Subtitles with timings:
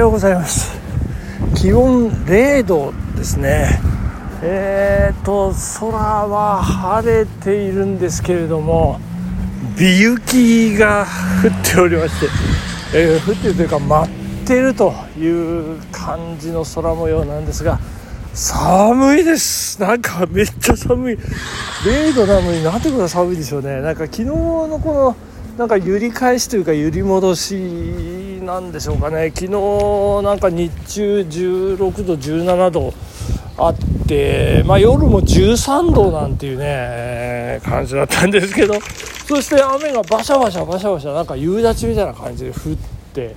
[0.00, 0.72] ようございます。
[1.54, 3.80] 気温0度ですね。
[4.42, 8.98] えーと空は晴れているんですけれども
[9.78, 11.04] 微雪が
[11.44, 12.26] 降っておりまして、
[12.94, 14.10] えー、降ってるというか舞っ
[14.46, 17.78] てるという感じの空模様なんですが
[18.32, 19.78] 寒いです。
[19.82, 21.18] なんかめっちゃ寒い。
[21.84, 23.82] 0度なのになんてことは寒いでしょうね。
[23.82, 25.16] なんか昨日のこの
[25.58, 29.30] なんか揺り返しというか揺り戻しなんでしょうかね。
[29.34, 29.52] 昨日
[30.22, 32.92] なんか日中16度17度
[33.56, 33.74] あっ
[34.06, 38.80] て、まあ、夜も13度なんていうね感じだったんですけど
[39.26, 42.56] そして雨がバシャバシャバシャバシャなんか夕立みたいな感じで降っ
[43.12, 43.36] て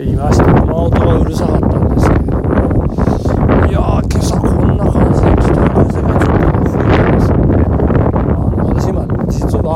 [0.00, 0.48] いました。
[0.48, 2.48] 雨音がうるさかったんですけれども。
[3.68, 7.58] いやー今朝こんな感じで北風がちょっと吹いてますので。
[7.58, 9.68] あの私今実は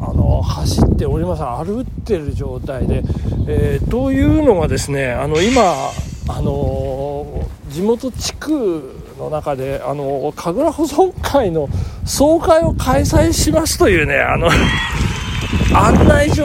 [0.00, 1.42] あの走っております。
[1.42, 3.02] 歩ってる状態で、
[3.50, 5.62] えー、というのがですねあの今
[6.28, 11.66] あの地元地区の中であの神楽保存会の
[12.04, 14.50] 総会を開催しますというねあの
[15.74, 16.44] 案内状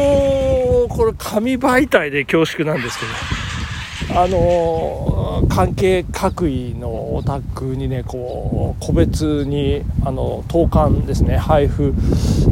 [0.88, 2.98] これ紙媒体で恐縮なんです
[4.08, 5.13] けどあの
[5.50, 11.38] 関係各位のお宅にねこう個別にあの投函ですね。
[11.38, 11.94] 配布、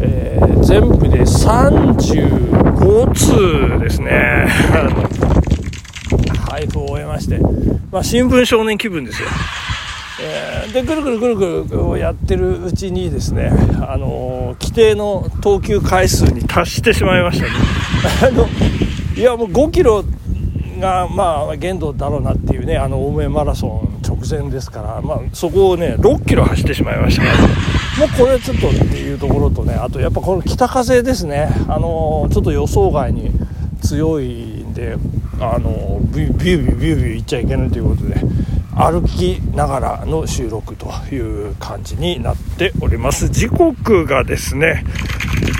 [0.01, 4.47] えー、全部で35通ですね。
[6.49, 7.39] 配布を終えまして、
[7.91, 9.27] まあ、新聞少年気分ですよ。
[10.23, 17.51] えー、でぐるぐるぐるぐるやってるうちにですね、あの規定の投球回数に達してしまいましたね。
[18.29, 18.47] あの
[19.15, 20.03] いやもう5キロ
[20.81, 27.23] がまあ限度だろうなっていうねあの青梅マラソン直前ですから、まあ、そこをね6キロ走ってしまいました。
[27.23, 31.47] からもうこれちょっとっていうところとねあとやっぱこの北風ですね。
[31.69, 33.31] あのちょっと予想外に
[33.81, 34.97] 強いんで
[35.39, 38.15] あのビュービュービュービューいっちゃいけないということで
[38.75, 43.29] 歩きながらの収録という感じになっております。
[43.29, 44.83] 時刻がですね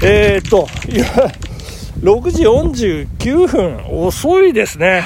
[0.04, 1.06] えー、っといや
[2.02, 5.04] 6時49分遅いですね。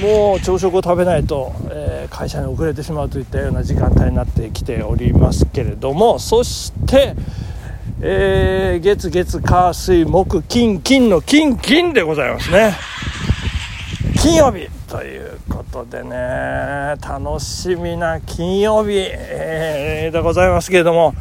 [0.00, 7.14] もう朝食を食べないと、えー、会社に遅れてしまうといったような時間帯になってきておりますけれどもそして
[8.00, 12.76] えー、月月火水木金金の金金でございますね。
[14.22, 21.14] 金曜日ということでね楽しみな金曜日、えー、でございますけれども、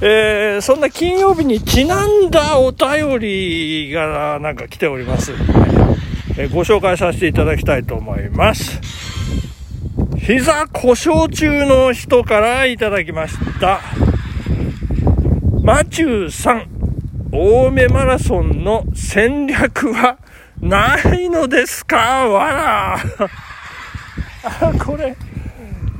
[0.00, 5.32] えー、そんな金曜日にちなんだお便りがなんか来ております。
[6.38, 8.80] えー、ご紹介させていただきたいと思います。
[10.18, 13.80] 膝故障中の人からいただきました。
[15.62, 16.68] マチューさん
[17.32, 20.18] 青梅マラソンの戦略は
[20.60, 21.96] ないのですか？
[22.28, 22.98] わら。
[24.44, 25.16] あ、 これ、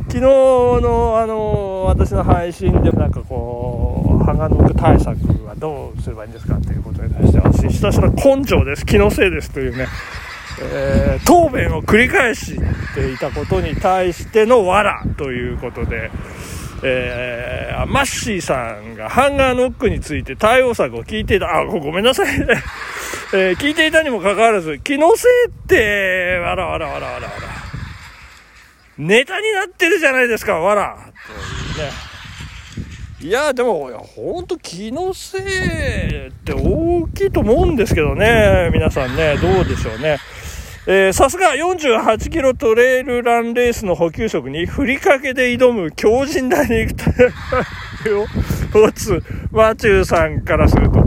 [0.08, 9.86] 昨日のあの、私の配信でもなんかこう、ハガノック対策はどうすればいいんですかということに対して、私ひたすら根性です、気のせいですというね、
[10.62, 12.56] えー、答弁を繰り返し
[12.94, 16.10] ていたことに対しての藁ということで、
[16.82, 22.46] えー、マッシーさんがハンガーノックについて対応策を聞いていた、あ、ごめんなさいね。
[23.34, 27.47] えー、聞いていたにもかかわらず、気のせいって、わらわらわらわらわら。
[28.98, 30.98] ネタになってるじゃないですか、わら。
[31.26, 31.92] というね。
[33.20, 38.70] いや、でも、ほんと気のせいって大きいと思うんですけどね。
[38.72, 40.18] 皆さんね、どうでしょうね。
[40.86, 47.26] えー、さすが48キロトレイルランレースの補給食にふりかけで挑む強靭な肉体
[48.14, 48.26] を
[48.72, 51.00] 持つマチューさんからすると、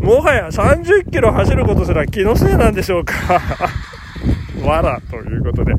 [0.00, 3.14] もはや30キロ走ることすら気のせいなんでしょうか
[4.68, 5.72] わらということで、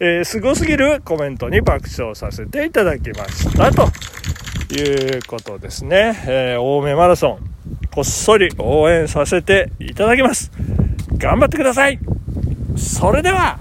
[0.00, 3.88] えー、すごすぎるコメントに爆笑させていただきましたと
[4.74, 6.22] いうことですね。
[6.26, 7.52] えー、青梅マラソン、
[7.94, 10.50] こっそり応援させていただきます。
[11.16, 12.00] 頑張ってください
[12.76, 13.58] それでは、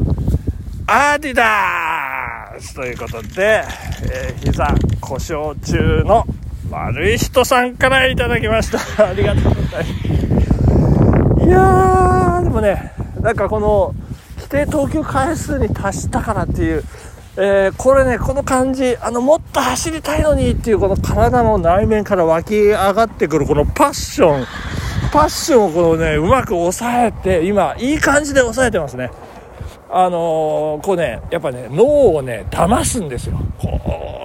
[0.87, 3.63] アディダースということで、
[4.03, 6.25] えー、膝故障中の
[6.71, 8.79] 悪い人さんからいただきました。
[9.09, 11.45] ありがとうございます。
[11.45, 13.93] いやー、でもね、なんかこの、
[14.51, 16.83] 定投球回数に達したからっていう、
[17.37, 24.45] えー、これね、この感じ、あの、もっと走りたいのにっていう、この体の内面から湧き上がってくる、このパッション、
[25.13, 29.09] パッションをこのね、うまく抑えて、今、いい感じで抑えてますね。
[29.89, 33.39] あのー、こうね、やっぱね、脳をね、騙すんですよ。
[33.57, 33.79] こ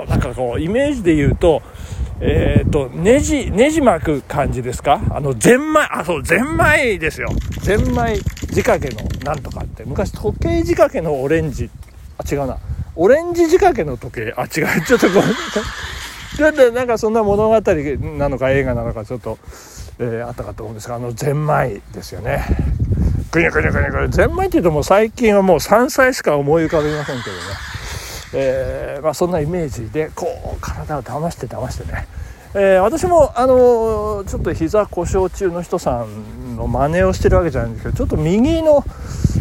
[0.06, 1.62] う、なんかこう、イメージで言うと、
[2.20, 5.00] えっ、ー、と、ネジ、ネジ巻く感じですか？
[5.10, 7.28] あの、ゼンマイ、あ、そう、ゼンマイですよ。
[7.60, 8.16] ゼンマイ。
[8.16, 9.84] 仕掛けのなんとかって。
[9.84, 11.68] 昔時計仕掛けのオレンジ。
[12.18, 12.58] あ違うな。
[12.94, 14.34] オレンジ仕掛けの時計。
[14.36, 14.82] あ違う。
[14.86, 15.30] ちょっとごめん。
[15.30, 15.62] なさい
[16.36, 19.38] ちょっとなんかそんな物語なのか映画なのかちょっと、
[19.98, 22.44] えー、あったかと思うんですがあのゼンマイですよね。
[23.30, 27.42] くにゃくにゃくにゃくにゃゼンマイっていうともう最近はもう山菜しか思い浮かびませんけどね。
[28.34, 30.26] えー、まあ、そんなイメージでこ
[30.56, 32.06] う体を騙して騙してね。
[32.54, 38.84] えー、私も、あのちょっと膝故障中の人さんの真似をしてるわけじゃないんですけどちょっと右の、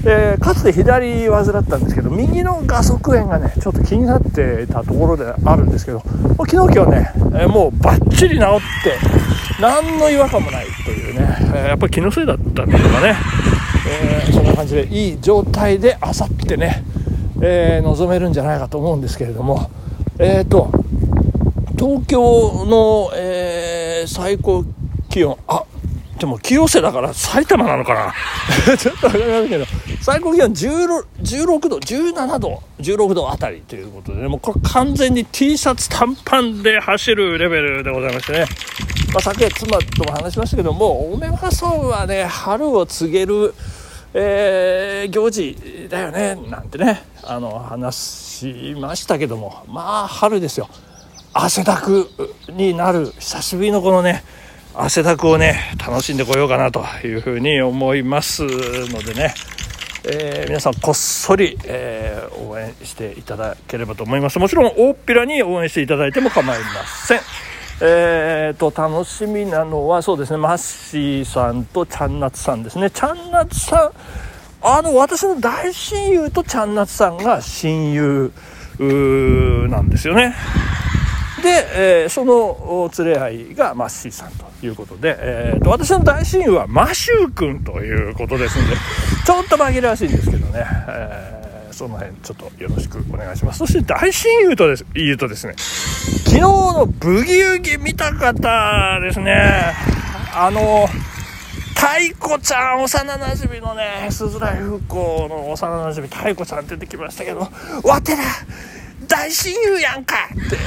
[0.05, 6.03] えー、かつて左患ったんですけど右の画側炎がねちょっと気になっていたところであるんですけど
[6.37, 8.99] 昨日今日ね、えー、もうバッチリ治って
[9.61, 13.15] 何の違和感もないというね、えやっぱり気のせいだったんでしょうかね、
[13.87, 16.83] えそんな感じでいい状態であさってね、
[17.41, 19.71] え臨めるんじゃないかと思うんですけれども
[20.19, 20.71] えっ、と
[21.85, 24.65] 東京の、えー、最高
[25.07, 25.63] 気温、あ、
[26.17, 28.13] でも清瀬だから埼玉なのかな？
[28.75, 29.65] ちょっとわかりませんけど、
[30.01, 38.45] 最高気温16 16度、17度、16度あたりということで、ね、もうこれ完全に T シャツ短パンで走るレベルでございましてね。
[39.13, 43.53] まあ、昨夜妻とも話しましたけども、おめまそはね、春を告げる、
[44.15, 50.67] えー、行事だよね、なんてね、あの、話しましたけども、まあ、春ですよ。
[51.37, 52.09] 汗だく
[52.53, 54.23] になる久しぶりのこのね
[54.73, 59.33] 汗だくをね楽しんでこようかなというふうに思いますのでね、
[60.05, 64.39] えー、皆さんこっそり、えー、応援していただければと思います。
[64.39, 66.65] もちろん大っぴらに応援していただいても構いま
[67.05, 67.19] せん。
[67.81, 72.89] えーと、楽しみなのはそうですねマッシーさんとチャンナツさんですね。
[72.91, 73.91] チャンナツさん
[74.65, 78.31] あの私の大親友とチャンナツさんが親友
[78.79, 80.33] なんですよね。
[81.45, 88.75] で、えー、その連れ合いがマッシーさんということで、えーと、私の大親友はマシュー君ということですんで
[89.23, 93.59] ちょっと紛らわしいんですけどね、えー、その辺ちょっとよろしくお願いします。
[93.59, 95.53] そして大親友とです言うとですね
[96.25, 99.75] 昨日のブギウギ見た方ですね。
[100.33, 100.89] あの
[101.75, 107.47] 太鼓ちゃん幼なじみのねすずらい復興の幼なじみ太鼓ちゃん出てきましたけど
[107.83, 108.23] わてら
[109.07, 110.15] 大親友やんか。
[110.31, 110.57] って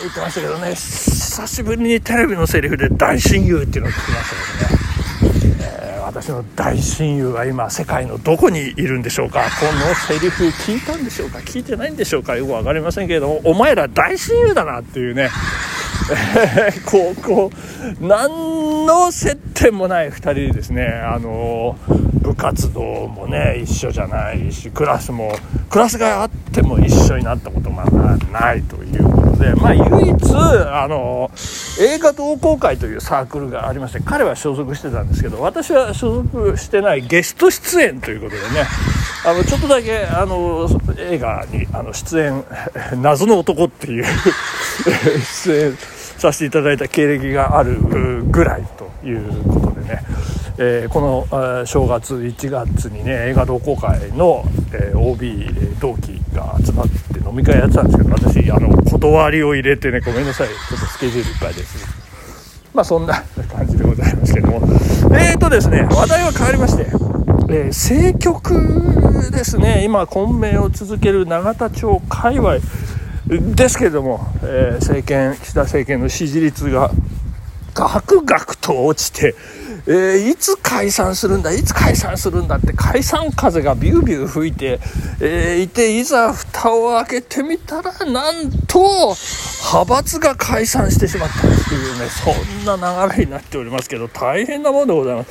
[0.00, 0.74] 言ってましたけどね。
[0.74, 9.44] 久しぶりにテレビのセリフで大親友っていうのを聞きましたけどね、え、私の大親友は今世界のどこにいるんでしょうか。
[9.60, 11.38] このセリフ聞いたんでしょうか。
[11.38, 12.36] 聞いてないんでしょうか。
[12.36, 13.40] よく分かりませんけれども。
[13.44, 15.30] お前ら大親友だなっていうね。
[16.36, 17.50] えー、高校
[18.00, 21.78] 何の接点もない2人でですねあの
[22.32, 25.32] 部活動もね一緒じゃないしクラスも
[25.70, 27.82] クラスがあっても一緒になったことも
[28.32, 31.30] ないということでまあ唯一あの
[31.80, 38.66] 映画同好会というサークルがありまして彼は所属してたんですけど私は所属してないゲスト出演ということでね
[39.24, 40.68] あのちょっとだけあの
[40.98, 42.44] 映画にあの出演
[43.00, 44.04] 謎の男っていう
[45.44, 45.76] 出演
[46.22, 50.02] させていただいた経歴があるぐらいということでね、
[50.64, 55.48] えー、この正月1月にね映画同好会の、えー、OB
[55.80, 60.48] 同期が集まって飲み会やってたんですけど私あの断りを入れてねごめんなさい。
[60.48, 61.84] ちょっとスケジュールいっぱいです。
[62.72, 64.60] まあそんな感じでございますけども。
[65.18, 69.82] えーとですね話題は変わりまして、えー、政局ですね。
[69.84, 72.58] 今混迷を続ける永田町界隈
[73.56, 76.92] ですけれども、えー、政権岸田政権の支持率が
[77.74, 79.34] ガクガクと落ちて、
[79.86, 84.78] えー、いつ解散するんだいつ解散するんだって解散風がビュービュー吹いて、
[85.20, 89.16] えー、いていざ蓋を開けてみたらなんと
[89.72, 92.30] 派閥が解散してしまったっていうねそ
[92.74, 95.30] んな流れになっておりますけど大変なものでございます。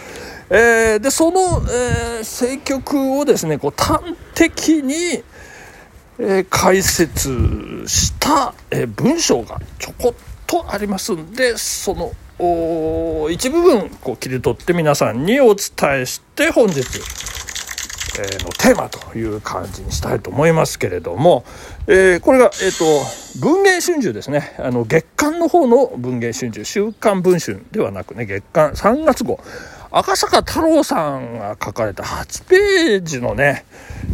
[0.50, 4.02] えー、でその、え政局をですねこう端
[4.36, 5.24] 的に
[6.20, 10.14] え解説した、え文章がちょこっ
[10.46, 12.12] とありますんでその
[13.30, 16.80] 一部分こう切り取って皆さんにお伝えして本日、
[18.20, 21.46] え、のテーマという感じにしたいと思いますけれども、
[21.88, 24.56] えー、これが、えーと、文藝春秋ですね。
[24.58, 29.40] あの月刊の方の文藝春秋「週刊文春」ではなくね月刊3月号。
[29.94, 33.66] 赤坂太郎さんが書かれた8ページのね、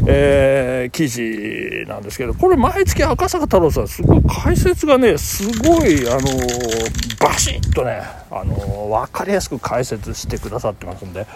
[0.08, 11.28] えー、記事なんですけど、これ毎月赤坂太郎さんすごい解説がね、すごい、あのー、バシッとね、あのー、わかりやすく解説してくださってますんで、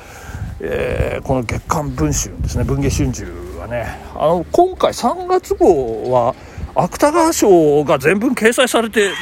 [0.60, 3.25] えー、この月刊文春ですね、文藝春秋
[3.60, 6.33] はね、あの、今回3月号は、
[6.74, 9.13] 芥川賞が全文掲載されてる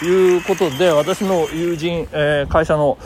[0.00, 2.96] ということで、私の友人、えー、会社の、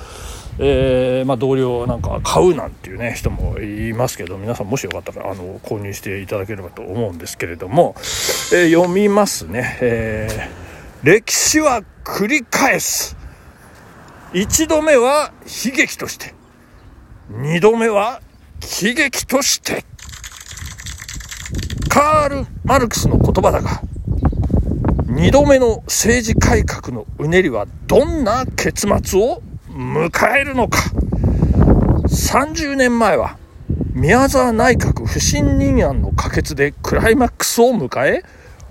[0.63, 13.17] えー、まあ、同僚なんか買うなんていうね人もいますけど皆さんもしよかったらあの購入していただければと思うんですけれども、えー、読みますね、えー、歴史は繰り返す。
[14.33, 16.35] 1度目は悲劇として
[17.33, 18.21] 2度目は
[18.61, 19.85] 喜劇として。
[21.89, 23.83] カール・マルクスの言葉だが
[25.07, 29.43] 2度目の政治改革のうねりはどんな結末を
[29.75, 30.79] 迎えるのか
[32.09, 33.39] 30年前は
[33.93, 38.25] 宮沢内閣不信任案の可決でクライマックスを迎え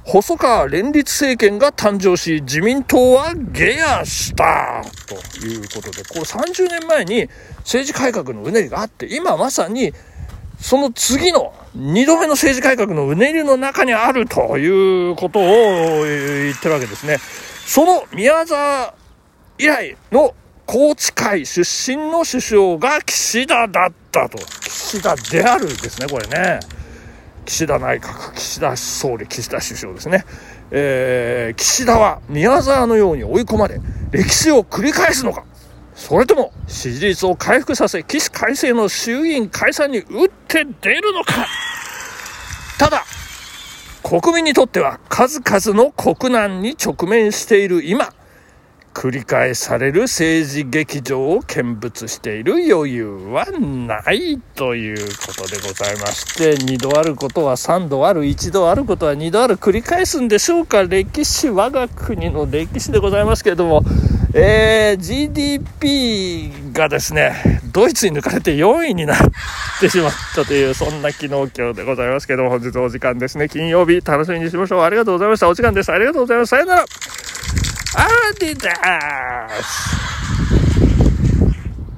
[0.03, 9.93] 細川連立政権が誕生し自民党は下野したということでこれ30年前に政治改革のうねりがあって今まさに
[10.59, 15.43] その次の2度目の政治改革のうねりの中にあるということを
[16.03, 17.17] 言ってるわけですね。
[17.65, 18.93] その宮沢
[19.57, 20.33] 以来の
[20.71, 24.37] 高知会出身の首相が岸田だったと。
[24.37, 26.59] 岸田であるですね、これね。
[27.43, 30.25] 岸田内閣、岸田総理、岸田首相ですね。
[30.69, 35.43] えー、岸田は宮沢のように追い込まれ、歴史を繰り返すのか
[35.95, 41.47] それとも支持率を回復させ、起死回生の衆議院解散に打って出るのか
[42.77, 43.05] ただ、
[44.03, 48.13] 国民にとっては数々の国難に直面している今、
[48.93, 63.83] 繰り返される政治劇場を見物している余裕はないということでございまして2度あることは3度ある1度あることは2度ある繰り返すんでしょうか歴史我が国の歴史でございますけれども、
[64.33, 69.17] えー、GDP がですねドイツに抜かれて4位になっ
[69.79, 73.47] てしまったというそんな昨日今日でございますけども本日お時間ですね。
[73.47, 74.81] 金曜日楽しみにしましょう。
[74.81, 75.47] ありがとうございました。
[75.47, 75.91] お時間です。
[75.91, 76.85] ありがとうございますさよなら。
[77.99, 79.67] Adidas!